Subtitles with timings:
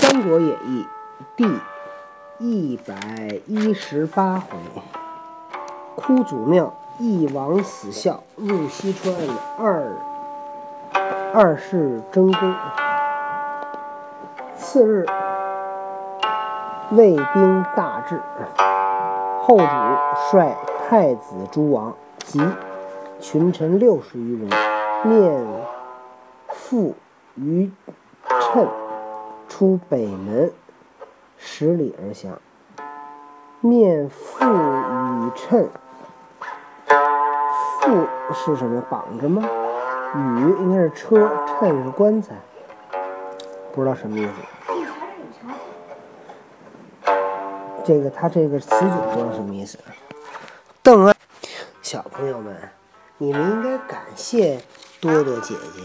[0.00, 0.86] 三国演义》
[1.34, 1.44] 第
[2.38, 2.94] 一百
[3.48, 4.56] 一十八回，
[5.96, 9.12] 哭祖庙，一王死孝，入西川
[9.58, 9.92] 二
[11.34, 12.54] 二世争功。
[14.56, 15.04] 次日，
[16.92, 18.20] 魏兵大至，
[19.42, 19.64] 后主
[20.30, 20.56] 率
[20.88, 22.40] 太子诸王及
[23.20, 24.48] 群臣六十余人，
[25.02, 25.44] 面
[26.50, 26.94] 赴
[27.34, 27.68] 于
[28.40, 28.87] 趁。
[29.48, 30.52] 出北门，
[31.36, 32.40] 十里而降。
[33.60, 35.68] 面缚与衬，
[37.80, 38.80] 缚是什么？
[38.88, 39.42] 绑着吗？
[40.14, 42.36] 雨应该是车，衬是棺材，
[43.72, 44.32] 不知道什么意思。
[47.84, 49.78] 这个他这个词组不知道什么意思。
[50.82, 51.14] 邓艾，
[51.82, 52.56] 小朋友们，
[53.16, 54.60] 你们应该感谢
[55.00, 55.82] 多多姐姐。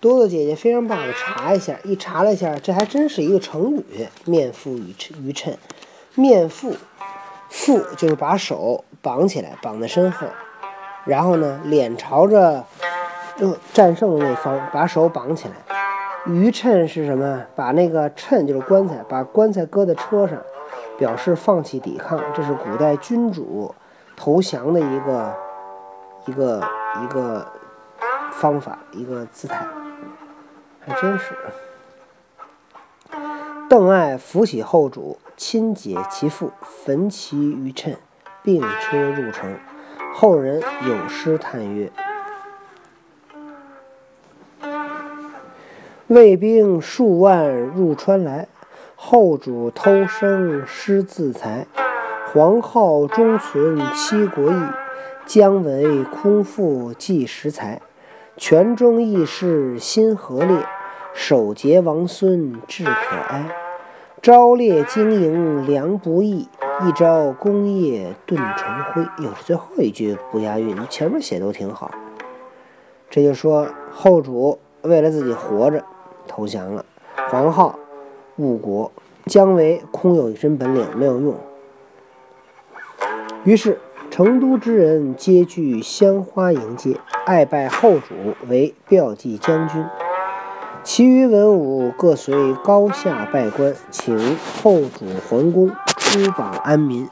[0.00, 5.56] 多多姐姐非常棒的查一下，一查了一下，这还真是一个成语“面缚于于衬”。
[6.14, 6.74] 面缚，
[7.50, 10.26] 缚就是把手绑起来，绑在身后，
[11.04, 12.64] 然后呢，脸朝着
[13.72, 15.54] 战胜的那方，把手绑起来。
[16.26, 17.44] 于衬是什么？
[17.56, 20.38] 把那个衬就是棺材，把棺材搁在车上，
[20.98, 22.20] 表示放弃抵抗。
[22.34, 23.74] 这是古代君主
[24.16, 25.34] 投降的一个
[26.26, 26.62] 一个
[27.02, 27.46] 一个
[28.32, 29.64] 方法，一个姿态。
[30.80, 31.34] 还真是。
[33.68, 37.96] 邓艾扶起后主，亲解其父，焚其余趁，
[38.42, 39.58] 并车入城。
[40.14, 41.92] 后人有诗叹曰
[46.08, 48.48] ：“魏兵数万入川来，
[48.96, 51.66] 后主偷生失自裁。
[52.32, 54.62] 黄皓终存七国义，
[55.26, 57.80] 姜维空腹计时才。
[58.38, 60.56] 权中义士心何烈？”
[61.12, 63.44] 守节王孙志可哀，
[64.22, 66.48] 朝猎经营良不易，
[66.86, 69.02] 一朝功业顿成灰。
[69.24, 71.90] 又是最后一句不押韵，前面写都挺好。
[73.10, 75.82] 这就说后主为了自己活着
[76.28, 76.84] 投降了，
[77.30, 77.74] 黄皓
[78.36, 78.92] 误国，
[79.26, 81.34] 姜维空有一身本领没有用，
[83.42, 83.80] 于是
[84.18, 88.16] 成都之人皆具香花迎接，爱拜后主
[88.48, 89.84] 为骠骑将军。
[90.82, 97.06] 其余文武各随高下拜官，请后主桓公出榜安民，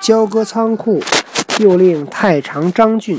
[0.00, 0.98] 交割仓库，
[1.60, 3.18] 又令太常张俊、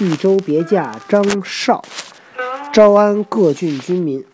[0.00, 1.82] 益州别驾张绍
[2.72, 4.24] 招安各郡军民，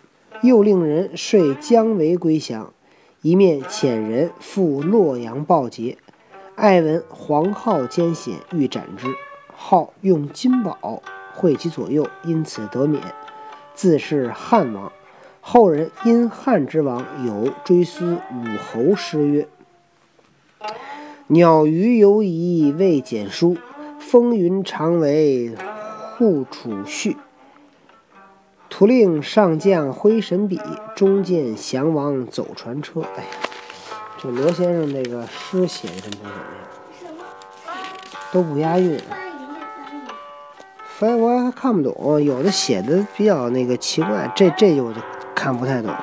[0.43, 2.73] 又令人率姜维归降，
[3.21, 5.99] 一面遣人赴洛阳报捷。
[6.57, 9.09] 爱闻黄皓奸险，欲斩之，
[9.59, 11.03] 皓用金宝
[11.35, 13.03] 会其左右，因此得免，
[13.75, 14.93] 自是汉王。
[15.41, 19.49] 后人因汉之王有追思武侯诗曰
[21.27, 23.57] ：“鸟鱼犹疑未简书，
[23.99, 25.55] 风云常为
[26.17, 27.17] 护楚婿。
[28.71, 30.61] 徒令上将挥神笔，
[30.95, 33.29] 终见降王走船车。”哎呀，
[34.25, 36.35] 这罗先生那个诗写的真不怎么样，
[38.33, 38.99] 都不押韵。
[40.97, 44.91] 翻译我还看不懂，有的写的比较那个奇怪，这这就。
[45.35, 45.95] 看不太懂，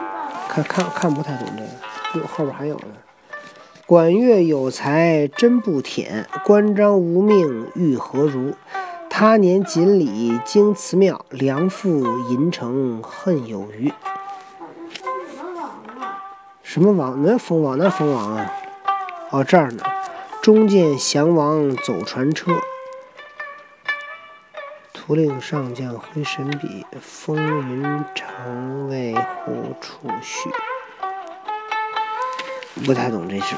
[0.48, 2.86] 看看看不太懂这个，哟，后边还有呢。
[3.88, 8.54] 管乐有才真不舔，关张无命欲何如？
[9.10, 13.92] 他年锦鲤经祠庙，梁父银城恨有余。
[16.74, 17.22] 什么王？
[17.22, 17.78] 那封王？
[17.78, 18.50] 那封王啊？
[19.32, 19.84] 哦，这儿呢。
[20.42, 22.54] 中见降王走船车。
[24.94, 30.50] 徒令上将挥神笔，风云长为护储婿。
[32.86, 33.54] 不太懂这事。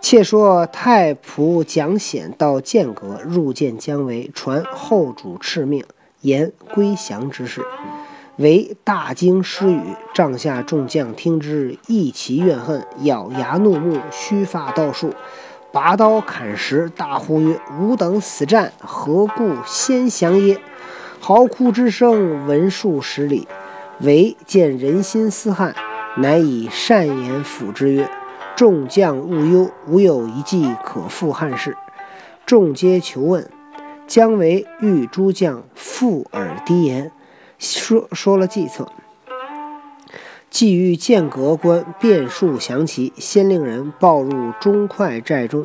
[0.00, 5.84] 且说太仆蒋显到剑阁，入见姜维，传后主敕命，
[6.22, 7.64] 言归降之事。
[8.36, 9.80] 为大惊失语，
[10.14, 15.12] 帐下众将听之，一齐怨恨，咬牙怒目，须发倒竖。
[15.70, 20.58] 拔刀砍石，大呼曰：“吾等死战，何故先降耶？”
[21.20, 23.46] 嚎哭之声闻数十里。
[24.00, 25.74] 唯见人心思汉，
[26.16, 28.10] 乃以善言抚之曰
[28.56, 31.76] ：“众将勿忧，吾有一计可复汉室。”
[32.44, 33.48] 众皆求问。
[34.08, 37.12] 姜维欲诸将附耳低言，
[37.62, 38.90] 说说了计策。
[40.50, 45.64] 既欲剑阁关变数降其，先令人报入中快寨中，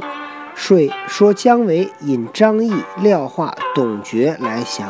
[0.56, 2.72] 说说姜维引张翼、
[3.02, 4.90] 廖化、董厥来降。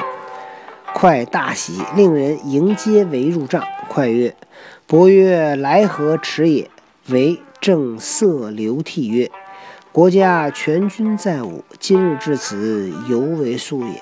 [0.93, 3.63] 快大喜，令人迎接为入帐。
[3.87, 4.35] 快曰
[4.85, 6.69] ：“伯曰，来何迟也？”
[7.09, 9.31] 为正色流涕曰
[9.91, 14.01] ：“国家全军在吾，今日至此，犹为速也。”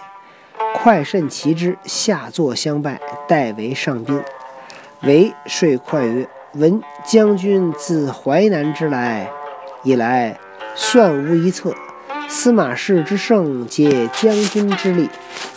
[0.77, 4.22] 快甚其之，下坐相拜，代为上宾。
[5.01, 9.31] 为睡快曰：“闻将军自淮南之来，
[9.83, 10.38] 以来
[10.75, 11.74] 算无一策。
[12.27, 15.10] 司马氏之胜，皆将军之力。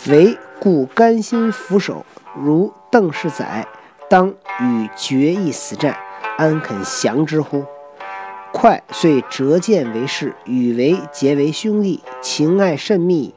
[0.07, 2.05] 唯故甘心俯首，
[2.35, 3.67] 如邓氏载，
[4.09, 4.29] 当
[4.61, 5.95] 与决一死战，
[6.37, 7.63] 安肯降之乎？”
[8.51, 13.35] 快遂折剑为誓，与为结为兄弟，情爱甚密。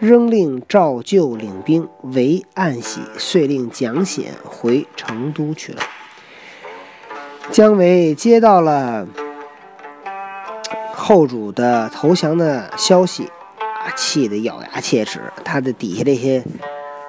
[0.00, 5.82] 仍令赵就领兵为暗喜，遂令蒋显回成都去了。
[7.50, 9.06] 姜维接到了
[10.94, 13.24] 后主的投降的消息，
[13.58, 15.20] 啊，气得咬牙切齿。
[15.44, 16.42] 他的底下这些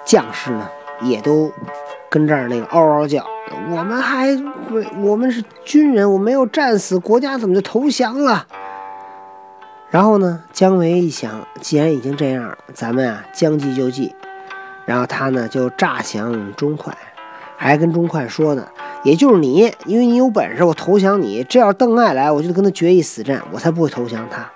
[0.05, 0.67] 将士呢，
[1.01, 1.49] 也都
[2.09, 3.25] 跟这儿那个嗷嗷叫
[3.71, 4.38] ：“我们还
[5.01, 8.45] 我们是军人，我没有战死，国家怎么就投降了？”
[9.91, 14.15] 然后呢，姜维一想，既然已经这样，咱们啊将计就计。
[14.85, 16.97] 然后他呢就诈降钟快，
[17.57, 18.65] 还跟钟快说呢，
[19.03, 21.43] 也就是你，因为你有本事，我投降你。
[21.43, 24.49] 这要邓艾来，我就跟他决一死战，我才不会投降他。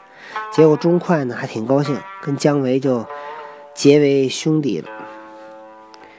[0.54, 3.06] 结果钟快呢还挺高兴，跟姜维就
[3.74, 4.88] 结为兄弟了。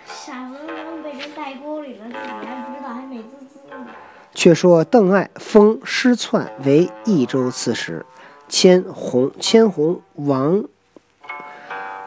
[0.06, 3.86] 傻愣愣被人带沟里了，自己还不知道，还美滋滋呢。
[4.34, 8.04] 却说邓艾封师篡为益州刺史。
[8.48, 10.64] 千弘、千弘、王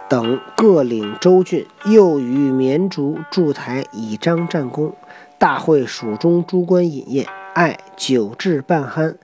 [0.09, 4.95] 等各领州郡，又与绵竹筑台以彰战功。
[5.37, 9.15] 大会蜀中诸官饮宴，爱酒至半酣，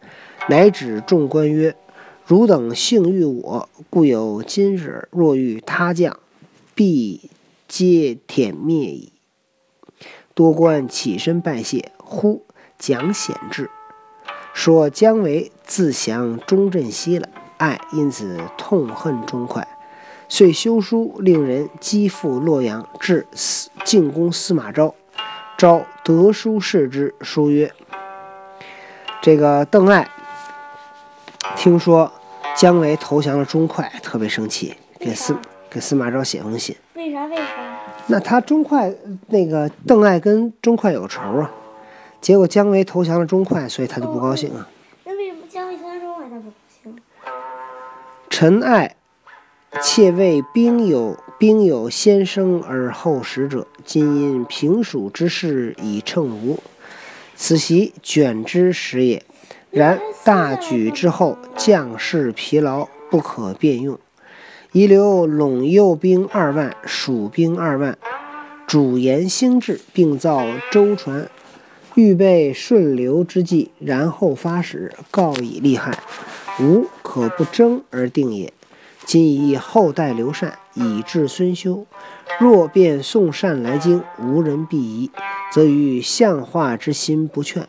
[0.47, 1.75] 乃指众官曰
[2.25, 5.09] ：“汝等幸遇我，故有今日。
[5.11, 6.17] 若遇他将，
[6.73, 7.29] 必
[7.67, 9.11] 皆殄灭矣。”
[10.33, 11.91] 多官起身拜谢。
[11.97, 12.45] 忽
[12.77, 13.69] 蒋显至。
[14.55, 19.67] 说姜维自降钟镇西了，爱因此痛恨钟快，
[20.29, 24.95] 遂修书令人击赴洛阳，至司进攻司马昭。
[25.57, 27.69] 昭得书视之，书曰
[29.21, 30.09] ：“这个邓艾
[31.57, 32.09] 听说
[32.55, 35.35] 姜维投降了钟快，特别生气，给司
[35.69, 36.73] 给司马昭写封信。
[36.93, 37.25] 为啥？
[37.25, 37.43] 为啥？
[38.07, 38.91] 那他钟快
[39.27, 41.51] 那个邓艾跟钟快有仇啊。”
[42.25, 44.67] 结果姜维投降了钟会，所以他就不高兴啊。
[45.03, 46.95] 那为什么姜维投降钟会他不高兴？
[48.31, 48.95] 臣爱
[49.79, 56.57] 妾为兵有兵有先生而后使者，今因平蜀之事以称吴，
[57.35, 59.23] 此袭卷之时也。
[59.69, 63.99] 然大举之后，将士疲劳，不可便用，
[64.71, 67.95] 遗留陇右兵二万，蜀兵二万，
[68.65, 71.29] 主言兴志，并造舟船。
[71.95, 75.97] 预备顺流之计，然后发使告以利害，
[76.59, 78.51] 吾可不争而定也。
[79.05, 81.85] 今以后代刘禅，以至孙休。
[82.37, 85.11] 若便送禅来京，无人必疑，
[85.53, 87.65] 则于相化之心不劝。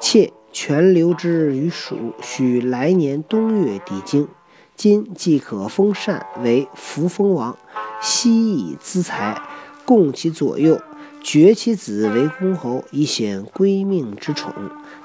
[0.00, 4.26] 妾全留之于蜀，许来年冬月抵京。
[4.74, 7.56] 今即可封禅为扶风王，
[8.00, 9.40] 悉以资财，
[9.84, 10.80] 供其左右。
[11.22, 14.52] 绝其子为公侯，以显归命之宠，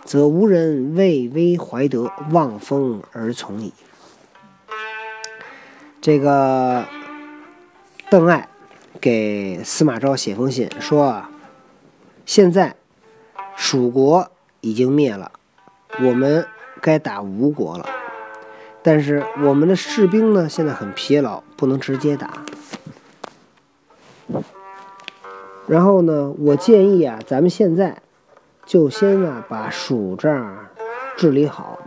[0.04, 3.72] 则无人畏威怀德，望风而从矣。
[6.02, 6.86] 这个
[8.10, 8.50] 邓艾
[9.00, 11.26] 给司马昭写封信说
[12.26, 12.76] ：“现在
[13.56, 14.32] 蜀国
[14.62, 15.32] 已经灭了，
[16.02, 16.48] 我们
[16.82, 17.86] 该打吴国了。
[18.82, 22.44] 但是我们的士兵呢，现在很疲劳，不能直接打。”
[25.68, 28.02] 然后呢，我建议啊，咱们现在
[28.66, 30.70] 就先呢把蜀这儿
[31.18, 31.78] 治理好，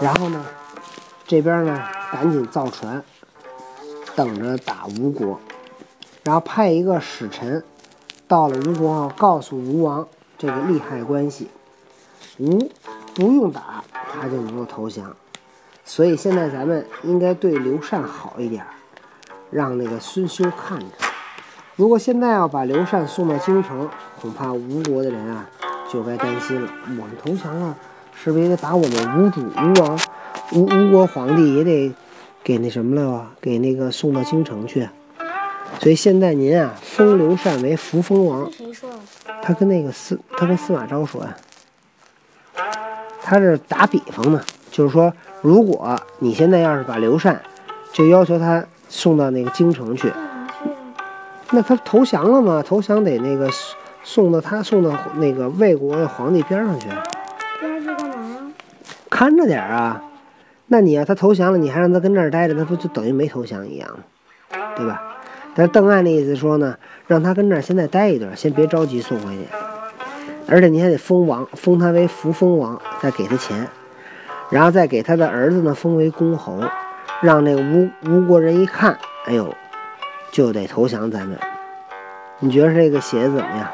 [0.00, 0.42] 然后呢，
[1.26, 3.04] 这边呢赶紧造船，
[4.16, 5.38] 等着打吴国，
[6.24, 7.62] 然后派一个使臣
[8.26, 11.48] 到了吴国后，告诉吴王这个利害关系，
[12.38, 12.70] 吴
[13.14, 15.14] 不用打，他就能够投降。
[15.84, 18.64] 所以现在咱们应该对刘禅好一点，
[19.50, 20.86] 让那个孙休看着。
[21.78, 23.88] 如果现在要把刘禅送到京城，
[24.20, 25.48] 恐怕吴国的人啊
[25.88, 26.68] 就该担心了。
[26.88, 27.76] 我们投降了，
[28.12, 30.00] 是不是也得把我们吴主、吴王、
[30.54, 31.94] 吴吴国皇帝也得
[32.42, 33.30] 给那什么了吧？
[33.40, 34.88] 给那个送到京城去。
[35.78, 38.50] 所以现在您啊，封刘禅为扶风王。
[39.40, 41.36] 他跟那个司，他跟司马昭说呀。
[43.22, 44.42] 他是打比方呢，
[44.72, 47.40] 就是说，如果你现在要是把刘禅，
[47.92, 50.12] 就要求他送到那个京城去。
[51.50, 52.62] 那他投降了吗？
[52.66, 53.48] 投降得那个
[54.02, 56.88] 送到他送到那个魏国的皇帝边上去。
[57.60, 58.52] 边上去干嘛呀？
[59.10, 60.02] 看着点儿啊。
[60.66, 63.96] 那你要他投降了，你还让他跟那儿待着，那不就等于没投降一样吗
[64.76, 65.02] 对吧？
[65.54, 66.76] 但是邓艾那意思说呢，
[67.06, 69.46] 让他跟那儿现在待一段，先别着急送回去。
[70.46, 73.66] 而且你还得封王，封他为扶风王，再给他钱，
[74.50, 76.60] 然后再给他的儿子呢封为公侯，
[77.22, 79.54] 让那个吴吴国人一看，哎呦，
[80.30, 81.38] 就得投降咱们。
[82.38, 83.68] 你觉得这个写的怎么样？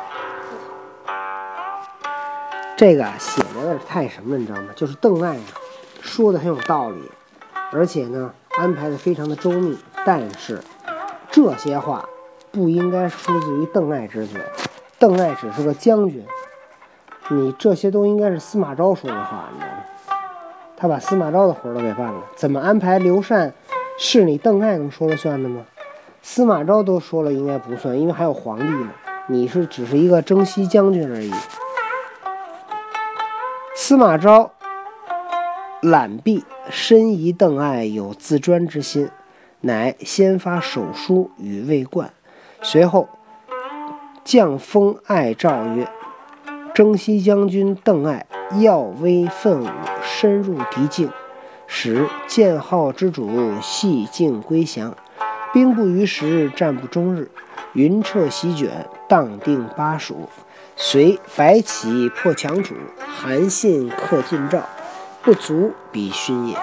[2.77, 4.69] 这个写的有点太什么，你知道吗？
[4.75, 5.45] 就是邓艾啊。
[6.01, 7.11] 说的很有道理，
[7.73, 9.79] 而且呢，安排的非常的周密。
[10.05, 10.61] 但是
[11.31, 12.07] 这些话
[12.53, 14.41] 不应该出自于邓艾之嘴，
[14.99, 16.23] 邓艾只是个将军，
[17.31, 19.83] 你这些都应该是司马昭说的话，你知道吗？
[20.77, 23.55] 他把司马昭的活都给办了，怎么安排刘禅，
[23.99, 25.65] 是你邓艾能说了算的吗？
[26.27, 28.91] 司马昭都说了，应该不算，因为还有皇帝呢。
[29.29, 31.31] 你是只是一个征西将军而已，
[33.77, 34.51] 司马昭。
[35.83, 39.11] 览毕，深疑邓艾有自专之心，
[39.61, 42.11] 乃先发手书与魏冠，
[42.63, 43.07] 随后
[44.25, 45.87] 降封艾诏曰
[46.75, 48.25] ：“征西将军邓艾
[48.61, 49.69] 耀威奋武，
[50.03, 51.11] 深入敌境，
[51.67, 53.29] 使建号之主
[53.61, 54.97] 系境归降。
[55.55, 57.31] 兵不逾时，战不终日，
[57.73, 60.29] 云彻席卷，荡定巴蜀。
[60.77, 62.75] 随白起破强楚，
[63.07, 64.61] 韩信克晋赵。”
[65.25, 66.59] 不足比勋也。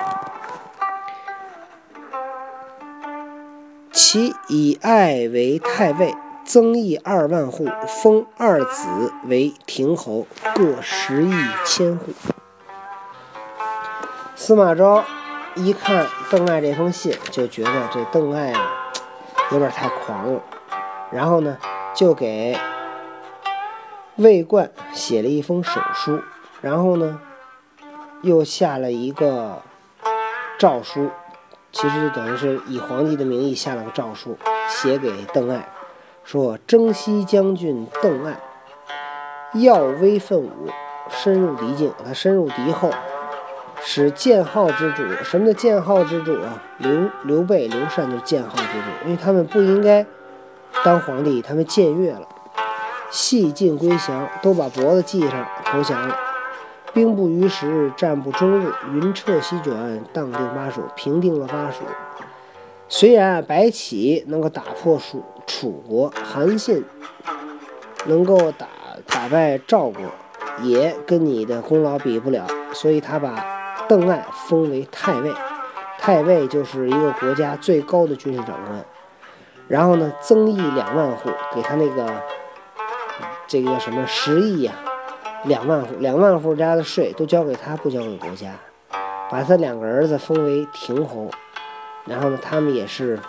[3.91, 6.13] 其以爱为太尉，
[6.45, 7.67] 增邑二万户，
[8.03, 11.33] 封二子为亭侯，各十亿
[11.65, 12.12] 千户。
[14.36, 15.03] 司马昭
[15.55, 18.80] 一看邓艾这封信，就觉得这邓艾啊
[19.51, 20.41] 有点太狂了，
[21.12, 21.58] 然后呢，
[21.93, 22.58] 就给
[24.15, 26.20] 魏冠写了一封手书，
[26.62, 27.20] 然后呢。
[28.24, 29.63] 又下了一个
[30.60, 31.10] 诏书，
[31.72, 34.38] 其实就等于是以皇帝的名义下了个诏书，
[34.70, 35.67] 写给邓艾，
[36.24, 38.39] 说征西将军邓艾，
[39.55, 40.70] 耀威奋武，
[41.10, 41.91] 深入敌境。
[42.05, 42.91] 他深入敌后，
[43.83, 45.03] 使建号之主。
[45.23, 46.61] 什么叫建号之主啊？
[46.77, 50.05] 刘刘备、刘禅就是建号之主，因为他们不应该
[50.83, 52.27] 当皇帝，他们僭越了，
[53.09, 56.15] 系尽归降，都把脖子系上投降了。
[56.93, 61.83] 兵不逾时，战不终日，云彻席卷，荡定巴蜀，平定了巴蜀。
[62.89, 66.83] 虽然白起能够打破蜀楚国，韩信
[68.05, 68.67] 能够打
[69.07, 70.01] 打败赵国，
[70.61, 72.45] 也跟你的功劳比不了。
[72.73, 73.45] 所以他把
[73.91, 75.33] 邓艾封为太尉，
[76.00, 78.86] 太尉就是一个国家最高的军事长官。
[79.67, 82.10] 然后呢，增邑两万户，给他那个
[83.50, 84.71] 这个叫什么十亿呀？
[85.43, 88.53] 两万户，两万户家的税都交给他，不交给国家，
[89.29, 91.29] 把他两个儿子封为亭侯，
[92.05, 93.19] 然后呢，他们也是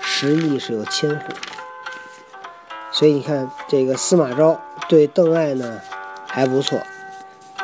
[0.00, 1.26] 十亿是有千户，
[2.90, 4.58] 所以你看这个司马昭
[4.88, 5.78] 对邓艾呢
[6.26, 6.78] 还不错，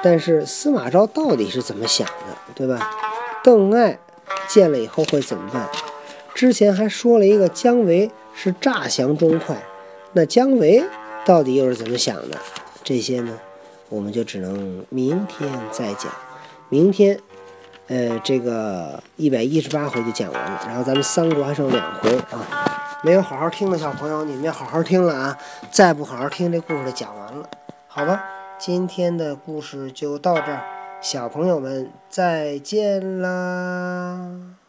[0.03, 2.91] 但是司马昭到底是怎么想的，对吧？
[3.43, 3.99] 邓艾
[4.49, 5.69] 见了以后会怎么办？
[6.35, 9.55] 之前还说了一个姜维是诈降钟会，
[10.13, 10.83] 那姜维
[11.25, 12.39] 到底又是怎么想的？
[12.83, 13.39] 这些呢，
[13.89, 16.11] 我们就只能明天再讲。
[16.71, 17.21] 明天，
[17.89, 23.01] 呃，这个一百一十八回就讲完了，然后咱们三国还剩两回啊。
[23.03, 25.39] 没有好好听的小朋友，你们要好好听了啊！
[25.71, 27.49] 再不好好听，这故事就讲完了，
[27.89, 28.23] 好吧？
[28.61, 30.63] 今天的故事就到这儿，
[31.01, 34.60] 小朋友们再见啦！